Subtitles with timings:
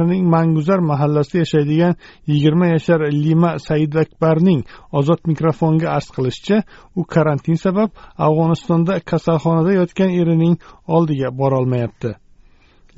[0.00, 1.94] Shahrining manguzar mahallasida yashaydigan
[2.26, 6.62] yigirma yashar lima saidakbarning ozod mikrofonga arz qilishicha
[6.96, 10.56] u karantin sabab afg'onistonda kasalxonada yotgan erining
[10.88, 12.14] oldiga borolmayapti.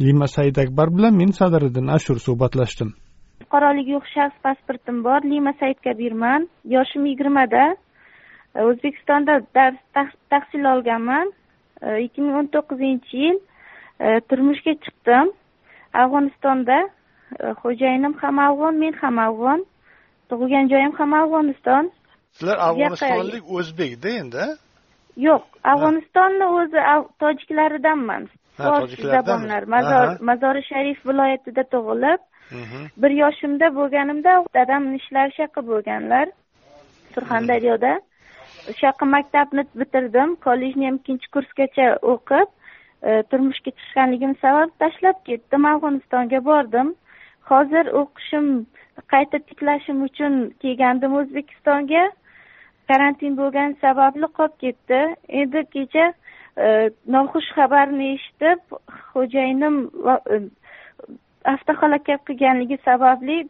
[0.01, 2.91] Lima saidakbar bilan men sadiriddin ashur suhbatlashdim.
[3.43, 7.77] Fuqaroligi yo'q shaxs pasportim bor lima saidkabirman yoshim yigirmada.
[8.55, 11.33] O'zbekistonda dars tahsil olganman.
[12.07, 13.39] Ikki ming o'n to'qqizinchi yil
[14.29, 15.33] turmushga chiqdim.
[16.03, 16.79] Afg'onistonda
[17.41, 19.65] e, xo'jayinim ham afg'on men ham afg'on
[20.29, 21.91] tug'ilgan joyim ham afg'oniston.
[22.37, 24.45] Sizlar afg'onistonlik o'zbekda endi?
[25.27, 25.43] Yo'q
[25.73, 26.81] afg'onistonni o'zi
[27.23, 28.29] tojiklaridanman
[28.59, 29.63] zabonlar
[30.21, 32.87] mazori sharif viloyatida tug'ilib mhm.
[33.03, 36.27] bir yoshimda bo'lganimda dadamni ishlari shu yoqqa bo'lganlar
[37.15, 37.93] surxondaryoda.
[38.71, 42.49] O'sha yoqqa maktabni bitirdim kollejni ham ikkinchi kursgacha o'qib
[43.03, 46.95] E, turmushga chiqqanligim sabab tashlab ketdim afg'onistonga bordim.
[47.51, 48.47] Hozir o'qishim
[49.13, 52.05] qayta tiklashim uchun kelgandim o'zbekistonga.
[52.89, 55.01] Karantin bo'lgani sababli qolib ketdi.
[55.41, 56.07] Endi kecha
[56.65, 56.69] e,
[57.17, 58.79] noxush xabarni eshitib
[59.13, 59.77] xo'jayinim
[60.13, 60.41] e,
[61.55, 63.43] avtohalokat qilganligi sababli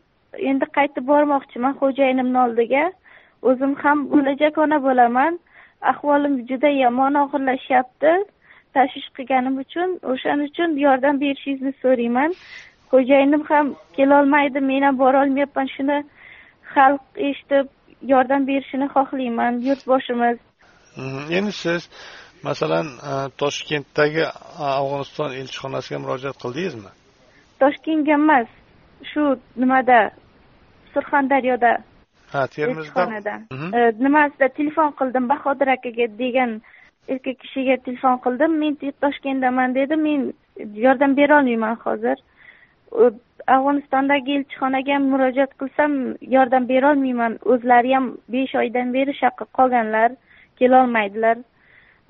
[0.50, 2.90] endi qaytib bormoqchiman xo'jayinimni oldiga.
[3.42, 5.40] O'zim ham bo'lajak ona bo'laman.
[5.92, 8.12] Ahvolim juda yomon og'irlashyapti.
[8.76, 12.30] Tashvish qilganim uchun o'shaning uchun yordam berishingizni so'rayman.
[12.92, 15.66] Xo'jayinim ham kelolmaydi men ham borolmayapman.
[15.76, 15.98] Shuni
[16.74, 17.66] xalq eshitib
[18.12, 20.38] yordam berishini xohlayman yurtboshimiz.
[20.96, 21.32] Mhm.
[21.36, 21.82] endi siz
[22.48, 24.24] masalan e, toshkentdagi
[24.80, 26.90] afg'oniston elchixonasiga murojaat qildingizmi?
[27.62, 28.48] Toshkentga emas
[29.10, 29.22] shu
[29.56, 30.00] nimada?
[30.92, 31.72] Surxondaryoda.
[32.32, 33.04] Ha termizda.
[33.54, 33.68] Mhm.
[33.76, 34.46] e, nimasida?
[34.58, 36.50] Telefon qildim bahodir akaga degan
[37.08, 39.96] erkak kishiga telefon qildim men toshkentdaman dedi.
[39.96, 40.32] Men
[40.86, 42.16] yordam berolmayman hozir.
[43.54, 45.92] Afg'onistondagi elchixonaga ham murojaat qilsam
[46.36, 50.10] yordam berolmayman o'zlari ham besh oydan beri shu yoqqa qolganlar
[50.60, 51.36] kelolmaydilar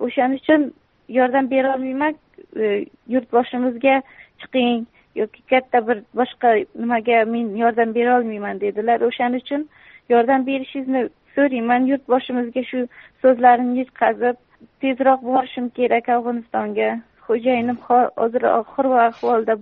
[0.06, 0.72] o'shaning uchun
[1.19, 2.14] yordam berolmayman
[2.56, 4.02] e, yurtboshimizga
[4.41, 9.00] chiqing yoki katta bir boshqa nimaga men yordam berolmayman dedilar.
[9.00, 9.69] O'shaning uchun
[10.08, 11.02] yordam berishingizni
[11.34, 11.86] so'rayman.
[11.92, 12.86] Yurtboshimizga shu
[13.22, 14.36] so'zlarimni yetkazib
[14.82, 16.90] tezroq borishim kerak afg'onistonga.
[17.26, 18.42] Xo'jayinim hozir
[18.72, 19.54] xor ahvolda.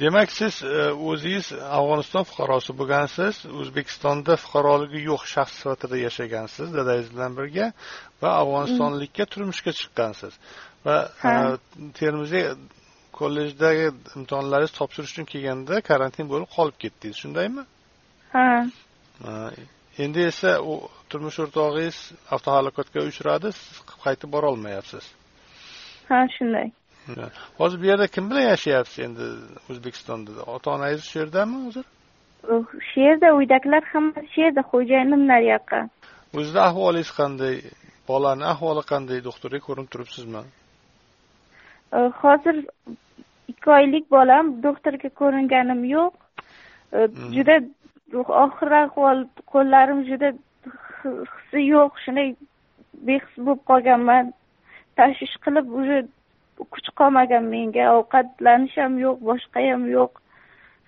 [0.00, 1.46] Demak siz e, o'zingiz
[1.78, 7.66] afg'oniston fuqarosi bo'lgansiz o'zbekistonda fuqaroligi yo'q shaxs sifatida yashagansiz dadangiz bilan birga
[8.22, 10.32] va afg'onistonlikka turmushga chiqqansiz.
[10.86, 10.96] Va
[11.30, 11.34] e,
[12.00, 12.44] termiziy
[13.18, 13.86] kollejdagi
[14.18, 17.16] imtihonlaringizni topshirish uchun kelganda karantin bo'lib qolib ketdingiz.
[17.22, 17.62] Shundaymi?
[18.34, 18.48] Ha
[20.04, 20.72] endi esa u
[21.10, 21.98] turmush o'rtog'ingiz
[22.34, 25.04] avtohalokatga uchradi siz qaytib borolmayapsiz
[26.08, 26.70] ha shunday.
[27.58, 29.22] Hozir bu yerda kim bilan yashayapsiz endi
[29.70, 30.30] o'zbekistonda?
[30.54, 31.84] Ota onangiz shu yerdami hozir?
[32.88, 35.80] Shu yerda uydagilar hammasi shu yerda xo'jayinimlar yoqqa.
[36.38, 37.54] O'zida ahvolingiz qanday?
[38.08, 39.24] Bolani ahvoli qanday?
[39.28, 40.42] Doktorga ko'rinib turibsizmi?
[42.22, 42.56] Hozir
[43.52, 46.14] ikki oylik bolam doktorga ko'ringanim yo'q.
[46.90, 47.32] Hmm.
[47.36, 47.54] juda
[48.14, 50.32] oxir ahvol qo'llarim juda
[51.02, 52.36] hissi yo'q shunday
[53.06, 54.32] behis bo'lib qolganman.
[54.96, 55.98] Tashvish qilib уже
[56.72, 60.12] kuch qolmagan menga ovqatlanish ham yo'q boshqa ham yo'q.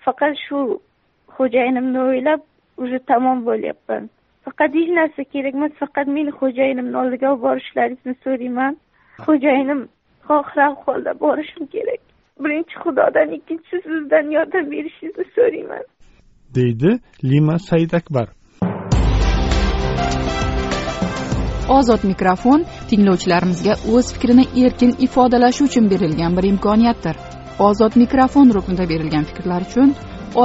[0.05, 0.59] Faqat shu
[1.35, 2.41] xo'jayinimni o'ylab
[2.77, 4.09] уже tamom bo'lyapman.
[4.45, 8.73] Faqat hech narsa kerak emas faqat meni xo'jayinimni oldiga olib borishlaringizni so'rayman.
[9.25, 9.81] Xo'jayinim
[10.37, 12.01] oxir ahvolda borishim kerak.
[12.43, 15.83] Birinchi xudodan ikkinchisi sizdan yordam berishingizni so'rayman.
[16.59, 16.99] Deydi
[17.31, 18.27] lima saidakbar
[21.69, 27.15] ozod mikrofon tinglovchilarimizga o'z fikrini erkin ifodalashi uchun berilgan bir imkoniyatdir.
[27.69, 29.95] Ozod mikrofon ruknida berilgan fikrlar uchun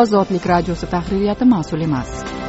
[0.00, 2.43] ozodlik radiosi tahririyati mas'ul emas.